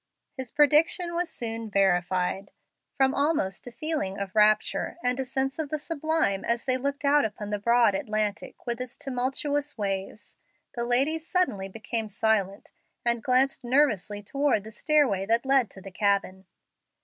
His 0.35 0.49
prediction 0.51 1.13
was 1.13 1.29
soon 1.29 1.69
verified. 1.69 2.49
From 2.97 3.13
almost 3.13 3.67
a 3.67 3.71
feeling 3.71 4.17
of 4.17 4.33
rapture 4.35 4.97
and 5.03 5.19
a 5.19 5.27
sense 5.27 5.59
of 5.59 5.69
the 5.69 5.77
sublime 5.77 6.43
as 6.43 6.65
they 6.65 6.75
looked 6.75 7.05
out 7.05 7.23
upon 7.23 7.51
the 7.51 7.59
broad 7.59 7.93
Atlantic 7.93 8.65
with 8.65 8.81
its 8.81 8.97
tumultuous 8.97 9.77
waves, 9.77 10.37
the 10.73 10.85
ladies 10.85 11.27
suddenly 11.27 11.69
became 11.69 12.07
silent, 12.07 12.71
and 13.05 13.21
glanced 13.21 13.63
nervously 13.63 14.23
toward 14.23 14.63
the 14.63 14.71
stairway 14.71 15.27
that 15.27 15.45
led 15.45 15.69
to 15.69 15.81
the 15.81 15.91
cabin. 15.91 16.47